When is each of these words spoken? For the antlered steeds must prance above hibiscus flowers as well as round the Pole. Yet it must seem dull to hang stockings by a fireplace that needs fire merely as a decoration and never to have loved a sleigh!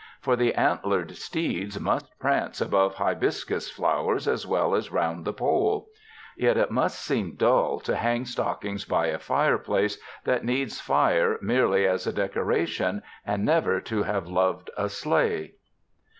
For 0.19 0.35
the 0.35 0.55
antlered 0.55 1.15
steeds 1.15 1.79
must 1.79 2.17
prance 2.17 2.59
above 2.59 2.95
hibiscus 2.95 3.69
flowers 3.69 4.27
as 4.27 4.47
well 4.47 4.73
as 4.73 4.91
round 4.91 5.25
the 5.25 5.31
Pole. 5.31 5.89
Yet 6.35 6.57
it 6.57 6.71
must 6.71 6.99
seem 7.05 7.35
dull 7.35 7.79
to 7.81 7.95
hang 7.95 8.25
stockings 8.25 8.83
by 8.83 9.09
a 9.09 9.19
fireplace 9.19 9.99
that 10.23 10.43
needs 10.43 10.81
fire 10.81 11.37
merely 11.39 11.85
as 11.85 12.07
a 12.07 12.13
decoration 12.13 13.03
and 13.27 13.45
never 13.45 13.79
to 13.81 14.01
have 14.01 14.27
loved 14.27 14.71
a 14.75 14.89
sleigh! 14.89 15.53